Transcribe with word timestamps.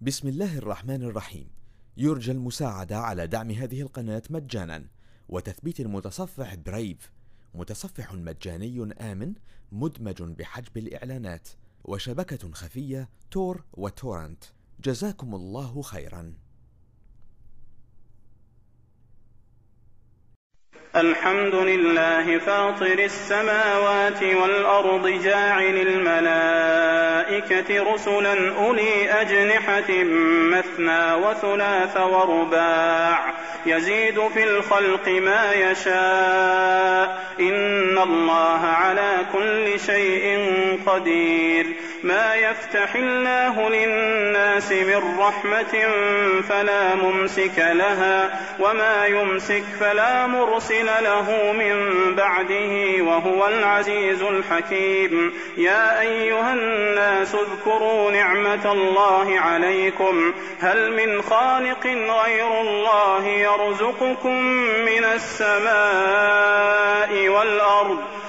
بسم 0.00 0.28
الله 0.28 0.58
الرحمن 0.58 1.02
الرحيم. 1.02 1.50
يرجى 1.96 2.32
المساعدة 2.32 2.98
على 2.98 3.26
دعم 3.26 3.50
هذه 3.50 3.80
القناة 3.80 4.22
مجانا. 4.30 4.84
وتثبيت 5.28 5.80
المتصفح 5.80 6.54
برايف 6.54 7.12
متصفح 7.54 8.14
مجاني 8.14 8.94
آمن 9.00 9.32
مدمج 9.72 10.22
بحجب 10.22 10.76
الإعلانات. 10.76 11.48
وشبكة 11.84 12.52
خفية 12.52 13.08
تور 13.30 13.64
وتورنت. 13.72 14.44
جزاكم 14.84 15.34
الله 15.34 15.82
خيرا. 15.82 16.34
الحمد 20.96 21.54
لله 21.54 22.38
فاطر 22.38 23.04
السماوات 23.04 24.22
والأرض 24.22 25.06
جاعل 25.22 25.76
الملائكة. 25.76 27.15
رسلا 27.70 28.56
أولي 28.56 29.10
أجنحة 29.10 30.04
مثنى 30.50 31.14
وثلاث 31.14 31.96
ورباع. 31.96 33.34
يزيد 33.66 34.28
في 34.34 34.44
الخلق 34.44 35.08
ما 35.08 35.52
يشاء. 35.52 37.26
إن 37.40 37.98
الله 37.98 38.66
على 38.66 39.18
كل 39.32 39.80
شيء 39.80 40.50
قدير. 40.86 41.66
ما 42.02 42.34
يفتح 42.34 42.94
الله 42.94 43.68
للناس 43.68 44.72
من 44.72 45.18
رحمة 45.18 45.88
فلا 46.48 46.94
ممسك 46.94 47.58
لها 47.58 48.40
وما 48.60 49.06
يمسك 49.06 49.64
فلا 49.80 50.26
مرسل 50.26 50.86
له 50.86 51.52
من 51.52 52.14
بعده 52.14 53.02
وهو 53.04 53.48
العزيز 53.48 54.22
الحكيم. 54.22 55.32
يا 55.56 56.00
أيها 56.00 56.52
الناس 56.52 57.25
اذكروا 57.34 58.10
نعمة 58.10 58.72
الله 58.72 59.40
عليكم. 59.40 60.34
هل 60.60 60.92
من 60.92 61.22
خالق 61.22 61.86
غير 61.86 62.60
الله 62.60 63.26
يرزقكم 63.26 64.42
من 64.86 65.04
السماء 65.04 65.58
والأرض؟ 67.28 67.98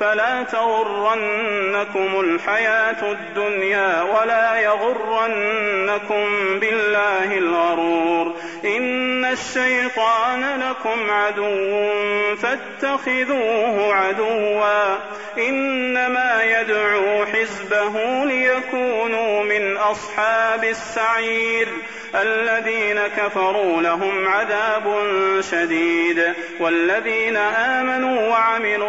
فلا 0.00 0.42
تغرنكم 0.42 2.20
الحياة 2.20 3.12
الدنيا 3.12 4.02
ولا 4.02 4.60
يغرنكم 4.60 6.26
بالله 6.60 7.38
الغرور. 7.38 8.34
إن 8.64 9.24
الشيطان 9.24 10.60
لكم 10.60 11.10
عدو 11.10 11.88
فاتخذوه 12.36 13.94
عدوا. 13.94 14.96
إنما 15.38 16.42
يدعو 16.42 17.26
حزبه 17.26 18.24
ليكونوا 18.24 19.44
من 19.44 19.76
أصحاب 19.76 20.64
السعير. 20.64 21.68
الذين 22.14 23.00
كفروا 23.16 23.82
لهم 23.82 24.28
عذاب 24.28 25.02
شديد. 25.50 26.34
والذين 26.60 27.36
آمنوا 27.36 28.28
وعملوا 28.28 28.88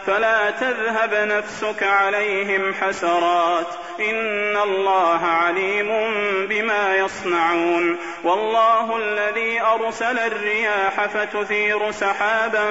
فلا 0.07 0.51
تذهب 0.51 1.13
نفسك 1.13 1.83
عليهم 1.83 2.73
حسرات. 2.73 3.67
إن 3.99 4.57
الله 4.57 5.25
عليم 5.25 5.89
بما 6.49 6.95
يصنعون. 6.95 7.97
والله 8.23 8.97
الذي 8.97 9.61
أرسل 9.61 10.19
الرياح 10.19 11.05
فتثير 11.05 11.91
سحابا 11.91 12.65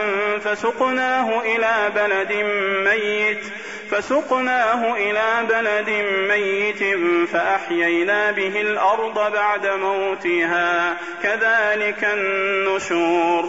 فسقناه 0.45 1.41
إلى 1.41 1.91
بلد 1.95 2.33
ميت. 2.89 3.45
فسقناه 3.91 4.95
إلى 4.95 5.47
بلد 5.49 5.91
ميت 6.29 6.99
فأحيينا 7.29 8.31
به 8.31 8.61
الأرض 8.61 9.33
بعد 9.33 9.67
موتها. 9.67 10.97
كذلك 11.23 12.05
النشور. 12.05 13.49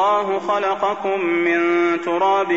والله 0.00 0.38
خلقكم 0.38 1.24
من 1.24 1.60
تراب 2.04 2.52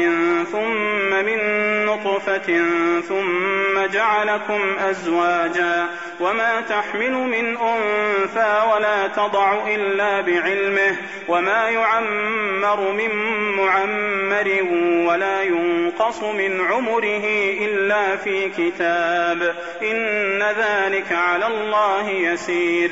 ثم 0.52 1.26
من 1.26 1.40
نطفة 1.86 2.62
ثم 3.02 3.86
جعلكم 3.94 4.62
أزواجا 4.90 5.88
وما 6.20 6.62
تحمل 6.62 7.12
من 7.12 7.58
أنثى 7.58 8.62
ولا 8.74 9.08
تضع 9.08 9.68
إلا 9.68 10.22
بعلمه 10.22 10.98
وما 11.28 11.70
يعمر 11.70 12.92
من 12.92 13.09
معمر 13.58 14.68
ولا 15.08 15.44
ينقص 15.44 16.24
من 16.24 16.62
عمره 16.62 17.25
إلا 17.62 18.16
في 18.16 18.50
كتاب 18.50 19.56
إن 19.81 20.44
ذلك 20.44 21.12
على 21.12 21.48
الله 21.48 22.10
يسير 22.10 22.92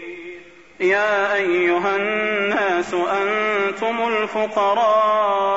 يا 0.81 1.35
أيها 1.35 1.95
الناس 1.95 2.93
أنتم 2.93 4.07
الفقراء 4.07 5.51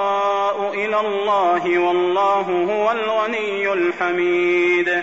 إلى 0.75 1.01
الله 1.01 1.79
والله 1.79 2.41
هو 2.71 2.93
الغني 2.93 3.73
الحميد. 3.73 5.03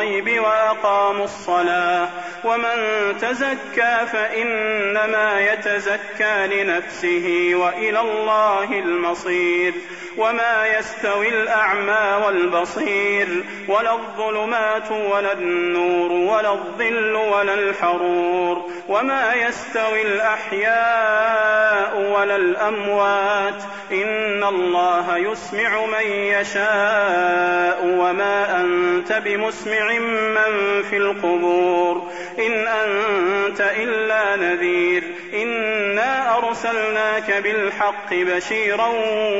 بالغيب 0.00 0.42
وأقاموا 0.42 1.24
الصلاة. 1.24 2.08
ومن 2.44 2.78
تزكى 3.20 3.98
فإنما 4.12 5.40
يتزكى 5.40 6.46
لنفسه 6.46 7.50
وإلى 7.54 8.00
الله 8.00 8.78
المصير. 8.78 9.72
وما 10.16 10.66
يستوي 10.78 11.28
الأعمى 11.28 12.24
والبصير. 12.26 13.28
ولا 13.68 13.92
الظلمات 13.92 14.92
ولا 14.92 15.32
النور 15.32 16.12
ولا 16.12 16.52
الظل 16.52 17.14
ولا 17.14 17.54
الحرور. 17.54 18.70
وما 18.88 19.34
يستوي 19.34 20.02
الأحياء 20.02 22.00
ولا 22.00 22.36
الأموات. 22.36 23.62
إن 23.92 24.44
الله 24.44 25.16
يسمع 25.16 25.86
من 25.86 26.06
يشاء. 26.12 27.80
وما 27.84 28.60
أنت 28.60 29.12
بمسمع 29.12 29.89
من 29.98 30.82
في 30.90 30.96
القبور 30.96 32.10
إن 32.38 32.66
أنت 32.66 33.60
إلا 33.60 34.36
نذير 34.36 35.02
إنا 35.34 36.38
أرسلناك 36.38 37.30
بالحق 37.30 38.14
بشيرا 38.14 38.88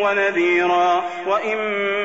ونذيرا 0.03 1.05
وإن 1.27 1.59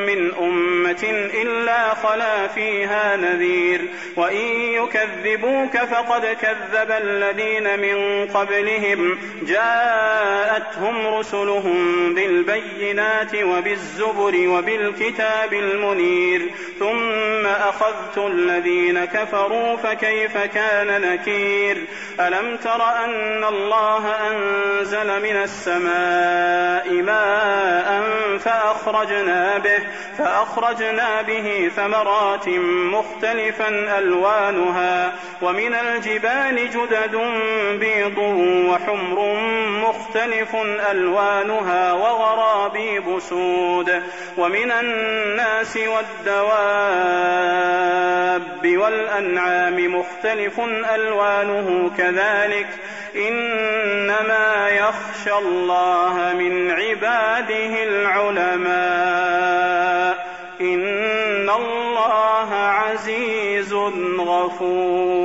من 0.06 0.34
أمة 0.40 1.30
إلا 1.42 1.94
خلا 1.94 2.48
فيها 2.48 3.16
نذير 3.16 3.82
وإن 4.16 4.46
يكذبوك 4.62 5.78
فقد 5.78 6.26
كذب 6.26 6.92
الذين 6.92 7.80
من 7.80 8.28
قبلهم 8.28 9.20
جاءتهم 9.48 11.08
رسلهم 11.08 12.14
بالبينات 12.14 13.36
وبالزبر 13.36 14.48
وبالكتاب 14.48 15.54
المنير 15.54 16.52
ثم 16.80 17.46
أخذت 17.46 18.18
الذين 18.18 19.06
كفروا 19.06 19.76
فكيف 19.76 20.38
كان 20.38 21.02
نكير 21.02 21.86
ألم 22.20 22.58
تر 22.58 22.84
أن 22.84 23.44
الله 23.44 23.85
أنزل 24.32 25.22
من 25.22 25.36
السماء 25.44 26.94
ماء 27.02 28.02
فأخرجنا 28.40 29.58
به 29.58 29.80
فأخرجنا 30.18 31.22
به 31.22 31.72
ثمرات 31.76 32.48
مختلفا 32.94 33.98
ألوانها 33.98 35.14
ومن 35.42 35.74
الجبال 35.74 36.70
جدد 36.70 37.16
بيض 37.80 38.18
وحمر 38.70 39.36
مختلف 39.88 40.56
ألوانها 40.92 41.94
وغرابيب 41.94 43.20
سود 43.20 44.04
ومن 44.38 44.72
الناس 44.72 45.78
والدواب 45.78 46.76
والأنعام 48.66 50.05
مختلف 50.26 50.60
ألوانه 50.96 51.92
كذلك 51.98 52.68
إنما 53.16 54.70
يخشى 54.70 55.34
الله 55.38 56.34
من 56.40 56.72
عباده 56.72 57.84
العلماء 57.84 58.76
إن 60.62 61.50
الله 61.50 62.54
عزيز 62.54 63.74
غفور 64.20 65.25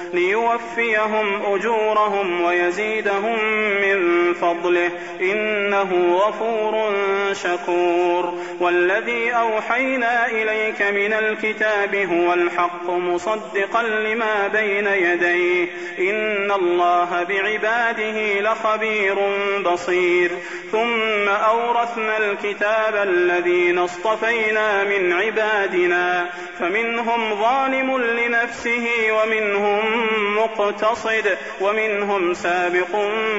ليوفيهم 0.13 1.53
أجورهم 1.53 2.41
ويزيدهم 2.41 3.39
من 3.81 4.33
فضله. 4.33 4.89
إنه 5.21 6.15
غفور 6.15 6.93
شكور. 7.33 8.33
والذي 8.59 9.31
أوحينا 9.31 10.27
إليك 10.27 10.81
من 10.81 11.13
الكتاب 11.13 11.95
هو 11.95 12.33
الحق 12.33 12.89
مصدقا 12.89 13.83
لما 13.83 14.47
بين 14.47 14.87
يديه. 14.87 15.67
إن 15.99 16.51
الله 16.51 17.23
بعباده 17.23 18.39
لخبير 18.39 19.15
بصير. 19.65 20.31
ثم 20.71 21.29
أورثنا 21.29 22.17
الكتاب 22.17 23.07
الذين 23.07 23.77
اصطفينا 23.77 24.83
من 24.83 25.13
عبادنا. 25.13 26.29
فمنهم 26.59 27.35
ظالم 27.35 27.97
لنفسه 27.97 28.87
ومنهم 29.11 30.00
مقتصد 30.37 31.37
ومنهم 31.61 32.33
سابق 32.33 32.95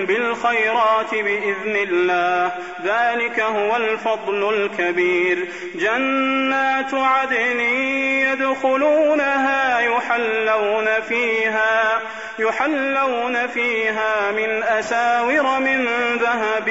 بالخيرات 0.06 1.14
بإذن 1.14 1.76
الله. 1.76 2.52
ذلك 2.84 3.40
هو 3.40 3.76
الفضل 3.76 4.54
الكبير. 4.54 5.48
جنات 5.74 6.94
عدن 6.94 7.60
يدخلونها 8.30 9.80
يحلون 9.80 11.00
فيها 11.08 12.00
يحلون 12.38 13.46
فيها 13.46 14.30
من 14.30 14.62
أساور 14.62 15.60
من 15.60 15.88
ذهب 16.16 16.70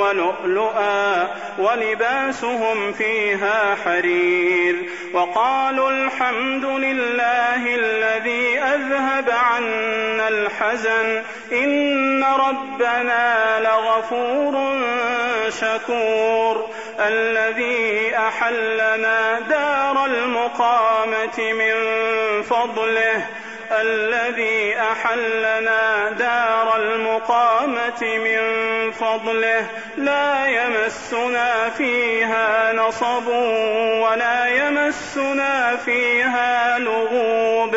ولؤلؤا 0.00 1.28
ولباسهم 1.58 2.92
فيها 2.92 3.76
حرير. 3.84 4.76
وقالوا 5.12 5.90
الحمد 5.90 6.64
لله 6.64 7.74
الذي 7.74 8.58
أذهب 8.58 9.05
عنا 9.28 10.28
الحزن 10.28 11.22
إن 11.52 12.24
ربنا 12.24 13.60
لغفور 13.60 14.76
شكور 15.50 16.70
الذي 17.00 18.16
أحلنا 18.16 19.40
دار 19.40 20.04
المقامة 20.06 21.52
من 21.52 21.74
فضله 22.42 23.26
الذي 23.72 24.76
أحلنا 24.78 26.10
دار 26.10 26.76
المقامة 26.76 28.02
من 28.02 28.40
فضله 28.92 29.66
لا 29.96 30.46
يمسنا 30.46 31.70
فيها 31.70 32.72
نصب 32.72 33.28
ولا 34.02 34.46
يمسنا 34.46 35.76
فيها 35.76 36.78
لغوب 36.78 37.76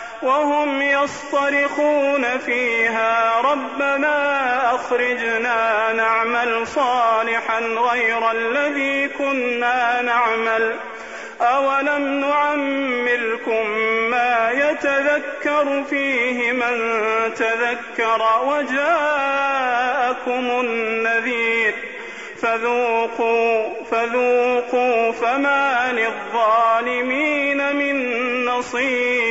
وهم 0.21 0.81
يصطرخون 0.81 2.37
فيها. 2.45 3.41
ربنا 3.41 4.75
أخرجنا 4.75 5.93
نعمل 5.93 6.67
صالحا 6.67 7.59
غير 7.59 8.31
الذي 8.31 9.07
كنا 9.07 10.01
نعمل. 10.01 10.75
أولم 11.41 12.19
نعمركم 12.19 13.69
ما 14.09 14.51
يتذكر 14.51 15.83
فيه 15.89 16.51
من 16.51 16.77
تذكر 17.33 18.21
وجاءكم 18.45 18.99
النذير. 20.29 21.73
فذوقوا 22.41 23.69
فذوقوا 23.91 25.11
فما 25.11 25.91
للظالمين 25.91 27.75
من 27.75 27.95
نصير. 28.45 29.30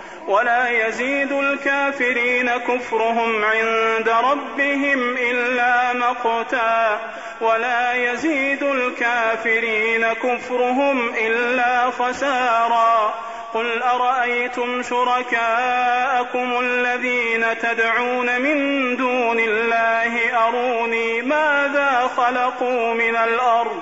ولا 0.27 0.69
يزيد 0.69 1.31
الكافرين 1.31 2.49
كفرهم 2.49 3.45
عند 3.45 4.09
ربهم 4.09 5.17
إلا 5.17 5.93
مقتا 5.93 6.99
ولا 7.41 7.93
يزيد 7.93 8.63
الكافرين 8.63 10.13
كفرهم 10.13 11.13
إلا 11.15 11.89
خسارا 11.89 13.13
قل 13.53 13.83
أرأيتم 13.83 14.83
شركاءكم 14.83 16.59
الذين 16.59 17.45
تدعون 17.61 18.41
من 18.41 18.57
دون 18.97 19.39
الله 19.39 20.37
أروني 20.47 21.21
ماذا 21.21 22.09
خلقوا 22.17 22.93
من 22.93 23.15
الأرض 23.15 23.81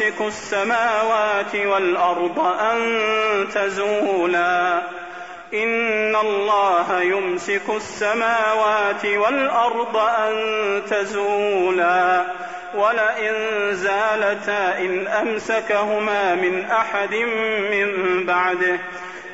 يمسك 0.00 0.20
السماوات 0.20 1.56
والأرض 1.56 2.38
أن 2.40 2.98
تزولا. 3.54 4.82
إن 5.54 6.16
الله 6.16 7.00
يمسك 7.00 7.62
السماوات 7.76 9.04
والأرض 9.04 9.96
أن 9.96 10.34
تزولا. 10.90 12.24
ولئن 12.74 13.34
زالتا 13.72 14.78
إن 14.78 15.06
أمسكهما 15.06 16.34
من 16.34 16.64
أحد 16.64 17.14
من 17.70 18.24
بعده. 18.26 18.78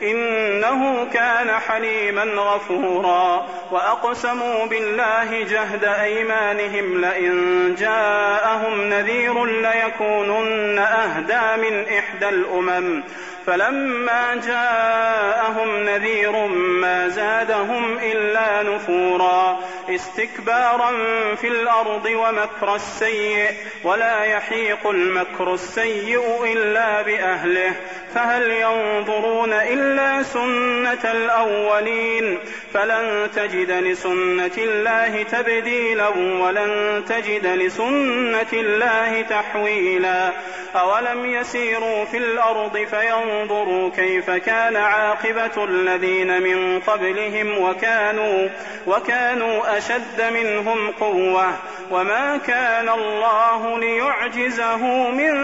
إنه 0.03 1.05
كان 1.13 1.51
حليما 1.51 2.25
غفورا. 2.25 3.47
وأقسموا 3.71 4.67
بالله 4.67 5.43
جهد 5.43 5.85
أيمانهم 5.85 7.01
لئن 7.01 7.75
جاءهم 7.75 8.85
نذير 8.85 9.45
ليكونن 9.45 10.79
أهدى 10.79 11.71
من 11.71 11.85
إحدى 11.99 12.29
الأمم. 12.29 13.03
فلما 13.47 14.41
جاءهم 14.47 15.85
نذير 15.85 16.47
ما 16.47 17.09
زادهم 17.09 17.99
إلا 17.99 18.63
نفورا. 18.63 19.61
استكبارا 19.91 20.93
في 21.35 21.49
الأرض 21.49 22.07
ومكر 22.07 22.75
السيء. 22.75 23.51
ولا 23.85 24.25
يحيق 24.25 24.87
المكر 24.87 25.55
السيء 25.55 26.45
إلا 26.53 27.03
بأهله. 27.03 27.73
فهل 28.17 28.51
ينظرون 28.51 29.53
إلا 29.53 30.23
سنة 30.23 31.13
الأولين؟ 31.13 32.39
فلن 32.75 33.31
تجد 33.35 33.71
لسنة 33.71 34.57
الله 34.59 35.23
تبديلا 35.23 36.09
ولن 36.09 37.03
تجد 37.09 37.47
لسنة 37.47 38.53
الله 38.53 39.23
تحويلا. 39.23 40.33
أولم 40.77 41.27
يسيروا 41.27 42.05
في 42.05 42.17
الأرض 42.17 42.77
فينظروا 42.77 43.91
كيف 43.91 44.31
كان 44.31 44.77
عاقبة 44.77 45.65
الذين 45.65 46.43
من 46.43 46.81
قبلهم 46.81 47.59
وكانوا 47.59 48.49
وكانوا 48.87 49.79
أشد 49.79 50.23
منهم 50.33 50.91
قوة. 50.91 51.53
وما 51.91 52.41
كان 52.47 52.89
الله 52.89 53.79
ليعجزه 53.79 55.11
من 55.11 55.35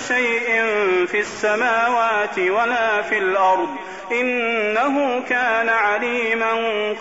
شيء 0.00 0.64
في 1.06 1.18
السماوات 1.20 2.13
ولا 2.38 3.02
في 3.02 3.18
الأرض 3.18 3.68
إنه 4.12 5.22
كان 5.28 5.68
عليما 5.68 6.52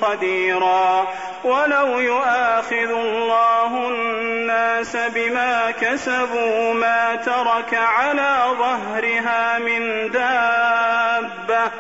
قديرا 0.01 1.07
ولو 1.43 1.99
يؤاخذ 1.99 2.91
الله 2.91 3.89
الناس 3.89 4.95
بما 4.95 5.71
كسبوا 5.81 6.73
ما 6.73 7.15
ترك 7.15 7.73
على 7.73 8.43
ظهرها 8.59 9.59
من 9.59 10.11
دابة 10.11 11.71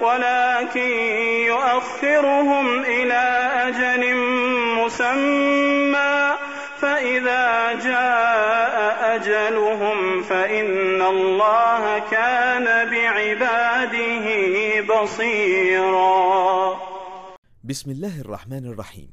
ولكن 0.00 0.90
يؤخرهم 1.46 2.80
إلى 2.80 3.50
أجل 3.68 4.16
مسمى 4.76 6.32
فإذا 7.02 7.72
جاء 7.82 8.76
أجلهم 9.16 10.22
فإن 10.22 11.02
الله 11.02 12.10
كان 12.10 12.90
بعباده 12.90 14.26
بصيرا. 14.94 16.76
بسم 17.64 17.90
الله 17.90 18.20
الرحمن 18.20 18.66
الرحيم. 18.66 19.10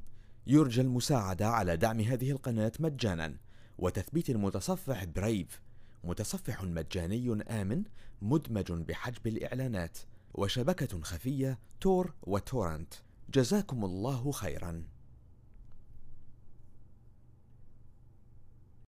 يرجى 0.48 0.82
المساعدة 0.82 1.48
على 1.48 1.78
دعم 1.78 2.00
هذه 2.00 2.32
القناة 2.32 2.72
مجانا. 2.80 3.34
وتثبيت 3.78 4.30
المتصفح 4.30 5.04
برايف 5.04 5.62
متصفح 6.04 6.64
مجاني 6.64 7.44
آمن 7.50 7.84
مدمج 8.22 8.72
بحجب 8.72 9.28
الإعلانات. 9.28 9.98
وشبكة 10.34 11.02
خفية 11.02 11.60
تور 11.82 12.14
وتورنت. 12.24 12.94
جزاكم 13.34 13.86
الله 13.86 14.32
خيرا. 14.32 14.84